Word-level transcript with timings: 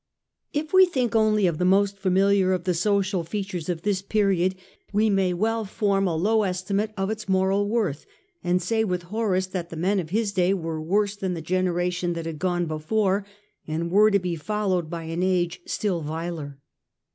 Tf 0.55 0.73
we 0.73 0.87
think 0.87 1.15
only 1.15 1.45
of 1.45 1.59
the 1.59 1.63
most 1.63 1.99
familiar 1.99 2.53
of 2.53 2.63
the 2.63 2.73
social 2.73 3.23
fea 3.23 3.43
tures 3.43 3.69
of 3.69 3.83
this 3.83 4.01
period 4.01 4.55
we 4.91 5.11
may 5.11 5.31
well 5.31 5.63
form 5.63 6.07
a 6.07 6.15
low 6.15 6.41
estimate 6.41 6.91
of 6.97 7.11
its 7.11 7.29
moral 7.29 7.69
worth, 7.69 8.07
and 8.43 8.63
say 8.63 8.83
with 8.83 9.03
Horace 9.03 9.45
that 9.45 9.69
the 9.69 9.75
The 9.75 9.79
natural 9.83 9.95
men 9.97 9.99
of 10.03 10.09
his 10.09 10.31
day 10.31 10.55
were 10.55 10.81
worse 10.81 11.15
than 11.15 11.35
the 11.35 11.39
generation 11.43 12.13
(fJiieveTha^ 12.13 12.15
that 12.15 12.25
had 12.25 12.39
gone 12.39 12.65
before, 12.65 13.27
and 13.67 13.91
were 13.91 14.09
to 14.09 14.17
be 14.17 14.35
followed 14.35 14.85
there 14.89 15.01
was 15.01 15.03
a 15.03 15.03
by 15.03 15.03
an 15.03 15.21
age 15.21 15.61
still 15.67 16.01
viler. 16.01 16.57